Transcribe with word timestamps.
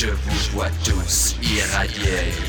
Je 0.00 0.06
vous 0.06 0.52
vois 0.52 0.70
tous 0.84 1.34
irradiés. 1.42 2.47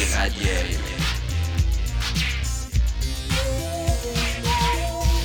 Irradiés. 0.00 0.78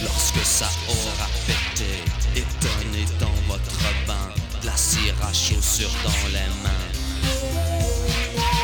Lorsque 0.03 0.43
ça 0.43 0.69
aura 0.87 1.27
pété, 1.45 2.03
étonné 2.35 3.05
dans 3.19 3.35
votre 3.47 3.79
bain, 4.07 4.29
la 4.63 4.75
cire 4.75 5.15
à 5.23 5.33
chaussures 5.33 5.95
dans 6.03 6.27
les 6.29 6.49
mains. 6.63 6.85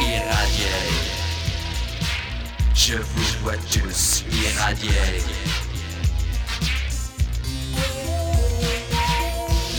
Irradiés. 0.01 1.11
Je 2.75 2.95
vous 2.95 3.43
vois 3.43 3.57
tous 3.71 4.23
irradiés. 4.31 5.21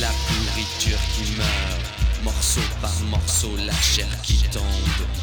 La 0.01 0.09
pourriture 0.29 0.99
qui 1.15 1.33
meurt, 1.37 2.23
morceau 2.23 2.61
par 2.81 2.95
morceau, 3.11 3.51
la 3.67 3.75
chair 3.75 4.09
qui 4.23 4.39
tombe. 4.51 5.22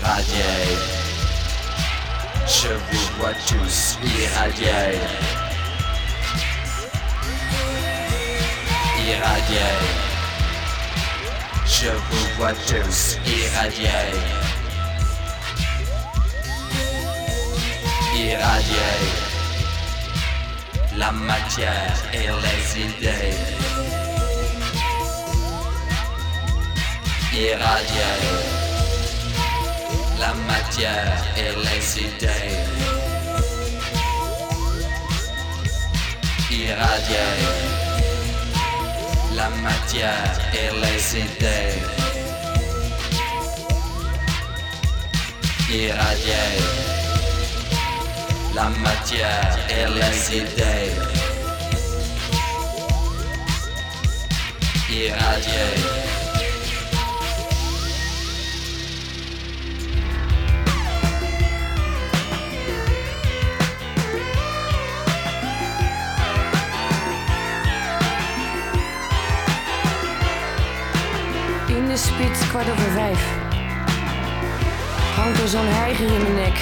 Irradiés. 0.00 0.78
Je 2.46 2.68
vous 2.68 3.16
vois 3.18 3.34
tous 3.46 3.98
irradiés. 4.02 4.98
Irradiés. 9.06 9.58
Je 11.66 11.88
vous 11.90 12.26
vois 12.38 12.54
tous 12.66 13.18
irradiés. 13.26 13.88
Irradiés. 18.16 19.06
La 20.96 21.12
matière 21.12 21.96
et 22.14 22.28
les 22.42 22.80
idées. 22.80 23.36
Irradiés. 27.32 28.59
La 30.20 30.34
matière 30.34 31.24
et 31.34 31.52
les 31.64 31.98
idées. 31.98 32.28
Irradiés. 36.50 37.40
La 39.34 39.48
matière 39.64 40.38
et 40.52 40.70
les 40.82 41.20
idées. 41.24 41.80
Irradiés. 45.72 46.60
La 48.54 48.68
matière 48.84 49.58
et 49.70 49.86
les 49.96 50.36
idées. 50.36 50.92
Irradiés. 54.90 55.99
Spits, 71.96 72.48
kwart 72.48 72.70
over 72.70 72.90
vijf. 72.90 73.26
Hangt 75.16 75.40
er 75.40 75.48
zo'n 75.48 75.66
heiger 75.66 76.06
in 76.06 76.22
mijn 76.22 76.34
nek. 76.34 76.58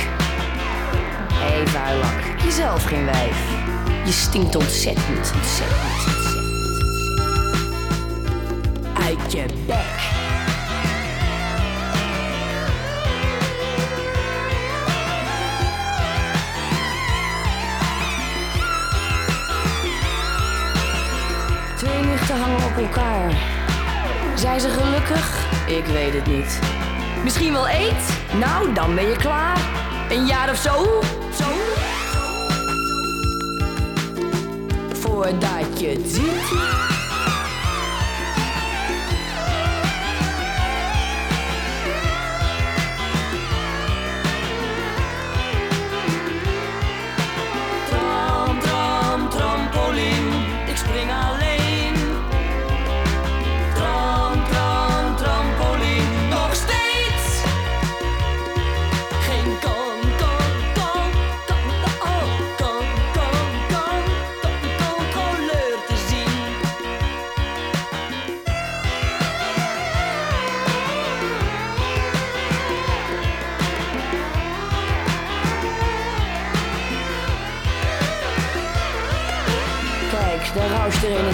Hé, 1.33 1.56
hey, 1.56 1.66
vuilak, 1.66 2.43
jezelf 2.44 2.84
geen 2.84 3.05
wijf. 3.05 3.38
Je 4.05 4.12
stinkt 4.12 4.56
ontzettend, 4.56 5.33
ontzettend, 5.34 5.81
ontzettend. 5.84 6.37
Uit 9.03 9.33
je 9.33 9.44
bek. 9.67 9.77
Twee 21.76 22.00
nichten 22.00 22.41
hangen 22.41 22.64
op 22.64 22.76
elkaar. 22.76 23.48
Zijn 24.38 24.61
ze 24.61 24.69
gelukkig? 24.69 25.46
Ik 25.67 25.85
weet 25.85 26.14
het 26.14 26.26
niet. 26.26 26.58
Misschien 27.23 27.52
wel 27.52 27.69
eet? 27.69 28.19
Nou, 28.38 28.75
dan 28.75 28.94
ben 28.94 29.06
je 29.06 29.17
klaar. 29.17 29.58
Een 30.11 30.26
jaar 30.26 30.50
of 30.50 30.56
zo? 30.56 31.02
Zo? 31.32 31.44
Voordat 34.93 35.81
je 35.81 35.87
het 35.87 36.06
ziet. 36.06 36.88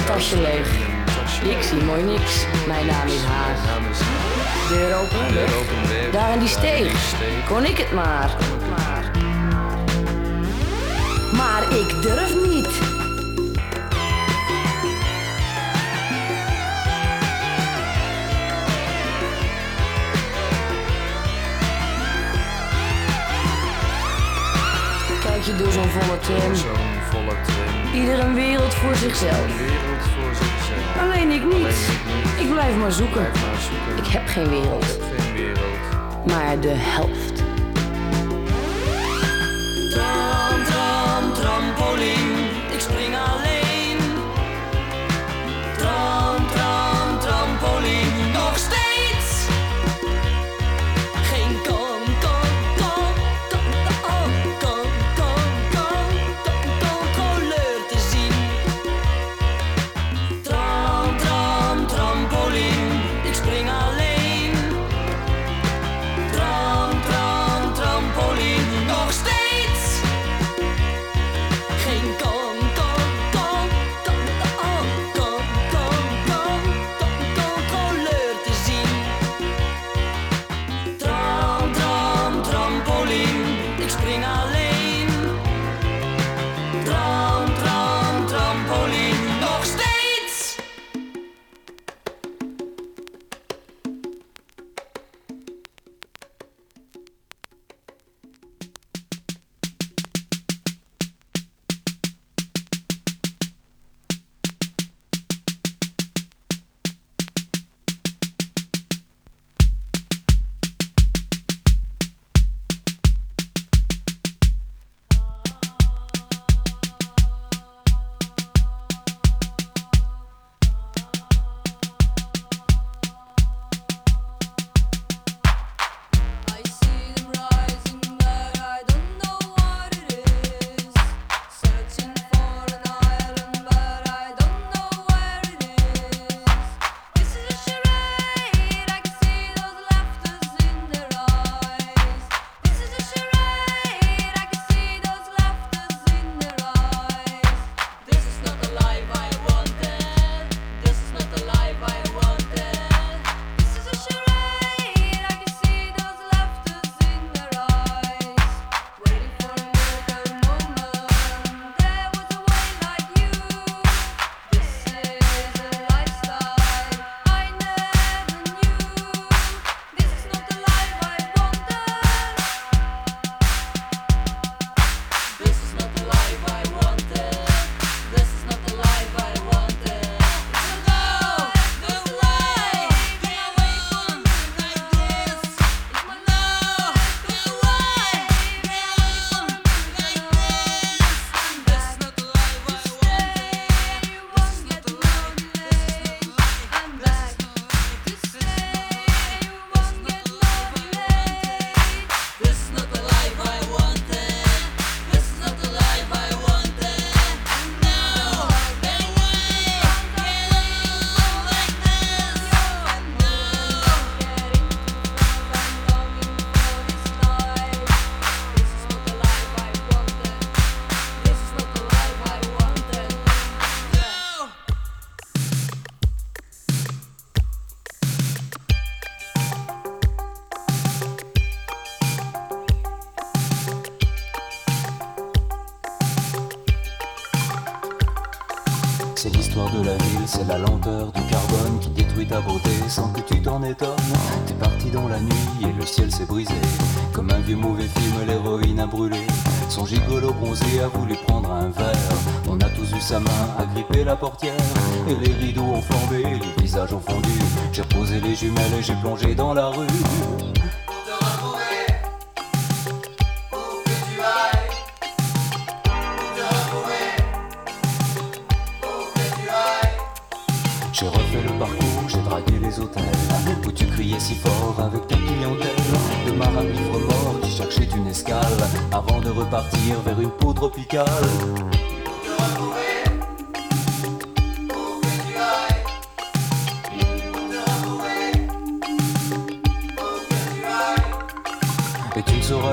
Tasje 0.06 0.40
leeg. 0.40 0.68
Ik 1.42 1.62
zie 1.62 1.82
mooi 1.82 2.02
niks. 2.02 2.46
Mijn 2.66 2.86
naam 2.86 3.06
is 3.06 3.22
Haag. 3.22 3.58
Deur 4.68 4.94
open, 4.96 5.34
weg. 5.34 6.10
Daar 6.12 6.32
in 6.32 6.38
die 6.38 6.48
steeg. 6.48 7.14
Kon 7.48 7.64
ik 7.64 7.78
het 7.78 7.92
maar. 7.92 8.30
Maar 11.32 11.62
ik 11.62 12.02
durf 12.02 12.34
niet. 12.34 12.68
Kijk 25.22 25.42
je 25.42 25.56
door 25.56 25.72
zo'n 25.72 25.88
volle 25.88 26.18
tram. 26.18 26.54
Zo'n 26.54 26.74
volle 27.10 27.34
tram. 27.42 27.94
Ieder 27.94 28.18
een 28.18 28.34
wereld 28.34 28.74
voor 28.74 28.94
zichzelf. 28.94 29.93
Alleen 31.00 31.30
ik 31.30 31.44
niet. 31.44 31.88
Ik 32.38 32.50
blijf 32.50 32.76
maar 32.76 32.92
zoeken. 32.92 33.26
Ik 33.96 34.06
heb 34.06 34.26
geen 34.26 34.48
wereld. 34.48 34.98
Maar 36.26 36.60
de 36.60 36.74
helft. 36.76 37.42
Tram, 39.90 40.64
tram, 40.64 41.32
trampoline. 41.32 42.43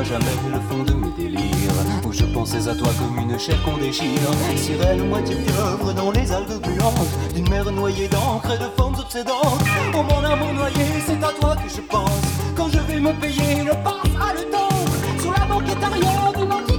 jamais 0.03 0.25
le 0.51 0.60
fond 0.60 0.84
de 0.84 0.93
mes 0.93 1.12
délires. 1.12 1.72
Où 2.05 2.12
je 2.12 2.25
pensais 2.25 2.67
à 2.67 2.75
toi 2.75 2.89
comme 3.00 3.17
une 3.20 3.38
chair 3.38 3.62
qu'on 3.63 3.77
déchire. 3.77 4.20
Sirène 4.55 5.08
moitié 5.08 5.36
pieuvre 5.36 5.93
dans 5.93 6.12
les 6.12 6.31
algues 6.31 6.62
puantes. 6.62 7.34
D'une 7.34 7.50
mer 7.50 7.72
noyée 7.72 8.08
d'encre 8.08 8.51
et 8.51 8.58
de 8.58 8.70
formes 8.75 8.96
obsédantes. 9.00 9.63
Oh 9.93 10.03
mon 10.03 10.24
amour 10.24 10.53
noyé, 10.53 10.86
c'est 11.05 11.24
à 11.24 11.31
toi 11.39 11.55
que 11.55 11.70
je 11.70 11.81
pense. 11.81 12.22
Quand 12.55 12.70
je 12.70 12.79
vais 12.79 13.00
me 13.00 13.13
payer 13.13 13.63
le 13.63 13.72
passe 13.84 14.12
à 14.20 14.34
le 14.34 14.50
temps. 14.50 15.22
Sur 15.22 15.31
la 15.31 15.46
banquette 15.46 15.84
arrière 15.84 16.34
d'une 16.38 16.70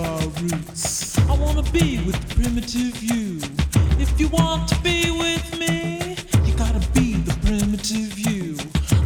our 0.00 0.26
roots. 0.40 1.18
I 1.18 1.36
wanna 1.36 1.62
be 1.70 2.02
with 2.04 2.18
primitive 2.34 3.02
you. 3.02 3.40
If 3.98 4.18
you 4.18 4.28
want 4.28 4.68
to 4.68 4.80
be 4.80 5.10
with 5.10 5.58
me, 5.58 6.16
you 6.46 6.54
gotta 6.56 6.80
be 6.92 7.14
the 7.14 7.34
primitive 7.46 8.18
you. 8.18 8.56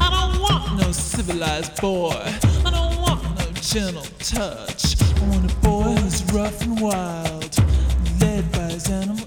I 0.01 0.11
don't 0.11 0.41
want 0.41 0.81
no 0.81 0.93
civilized 0.93 1.81
boy. 1.81 2.23
I 2.65 2.71
don't 2.71 2.97
want 3.01 3.23
no 3.39 3.47
gentle 3.61 4.07
touch. 4.19 4.97
I 5.01 5.29
want 5.29 5.51
a 5.51 5.55
boy 5.57 5.95
who's 6.01 6.23
rough 6.33 6.61
and 6.63 6.81
wild, 6.81 7.59
led 8.21 8.51
by 8.53 8.71
his 8.71 8.89
animal 8.89 9.26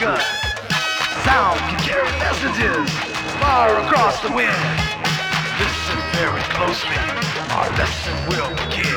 Sound 0.00 1.60
can 1.60 1.78
carry 1.80 2.08
messages 2.18 2.88
far 3.38 3.84
across 3.84 4.18
the 4.22 4.32
wind. 4.32 4.48
Listen 5.58 5.98
very 6.16 6.40
closely, 6.54 6.96
our 7.50 7.68
lesson 7.76 8.14
will 8.30 8.48
begin. 8.56 8.96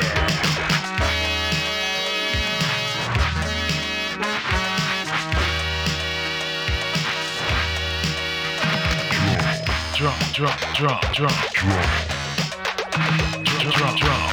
drop 9.92 10.18
drum, 10.32 10.56
drum, 10.72 11.00
drum, 11.12 11.30
drum. 11.52 11.84
Drum, 13.44 13.72
drum, 13.72 13.96
drum. 13.96 14.30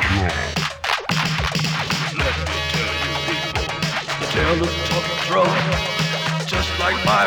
drum. 0.00 0.47
tale 4.48 4.62
of 4.62 4.74
tough 4.86 5.30
road, 5.30 6.46
just 6.46 6.70
like 6.80 6.96
my. 7.04 7.26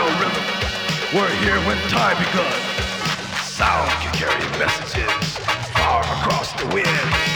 We're 1.14 1.30
here 1.44 1.60
when 1.68 1.78
time 1.90 2.18
begun. 2.18 2.52
Sound 3.44 3.90
can 4.02 4.14
carry 4.16 4.40
messages 4.58 5.38
far 5.76 6.02
across 6.02 6.54
the 6.54 6.68
wind. 6.74 7.31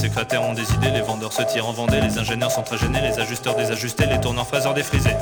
Les 0.00 0.08
secrétaires 0.08 0.42
ont 0.42 0.54
des 0.54 0.72
idées, 0.72 0.90
les 0.90 1.02
vendeurs 1.02 1.30
se 1.30 1.42
tirent 1.42 1.68
en 1.68 1.72
vendée, 1.72 2.00
les 2.00 2.16
ingénieurs 2.16 2.50
sont 2.50 2.62
très 2.62 2.78
gênés, 2.78 3.02
les 3.02 3.20
ajusteurs 3.20 3.54
désajustés, 3.54 4.06
les 4.06 4.18
tourneurs 4.18 4.46
phaseurs 4.46 4.72
défrisés. 4.72 5.14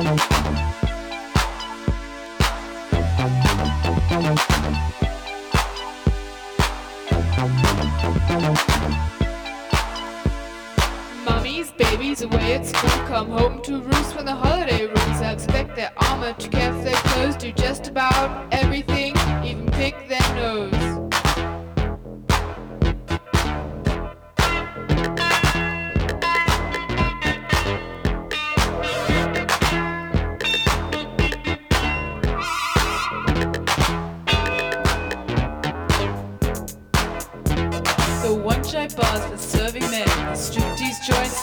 Mummies, 0.00 0.22
babies, 11.72 12.22
away 12.22 12.54
at 12.54 12.64
school, 12.64 12.88
come 13.06 13.28
home 13.28 13.60
to 13.60 13.82
roost 13.82 14.16
when 14.16 14.24
the 14.24 14.34
holiday 14.34 14.86
roost. 14.86 15.22
I 15.22 15.32
expect 15.32 15.76
their 15.76 15.92
armor 15.98 16.32
to 16.32 16.48
cap 16.48 16.82
their 16.82 16.94
clothes, 16.94 17.36
do 17.36 17.52
just 17.52 17.88
about 17.88 18.54
everything, 18.54 19.14
even 19.44 19.66
pick 19.66 20.08
their 20.08 20.34
nose. 20.34 20.79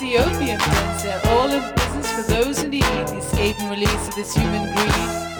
Ethiopian 0.07 0.57
mindset, 0.57 1.25
all 1.25 1.51
in 1.51 1.61
business 1.75 2.09
for 2.13 2.21
those 2.31 2.63
in 2.63 2.71
the 2.71 2.79
escape 2.79 3.59
and 3.59 3.69
release 3.69 4.07
of 4.07 4.15
this 4.15 4.33
human 4.33 4.73
greed. 4.73 5.36